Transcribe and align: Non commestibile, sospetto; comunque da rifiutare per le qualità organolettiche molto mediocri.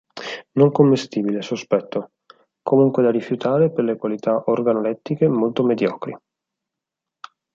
Non 0.53 0.71
commestibile, 0.71 1.43
sospetto; 1.43 2.13
comunque 2.63 3.03
da 3.03 3.11
rifiutare 3.11 3.71
per 3.71 3.83
le 3.83 3.97
qualità 3.97 4.41
organolettiche 4.47 5.27
molto 5.27 5.63
mediocri. 5.63 6.17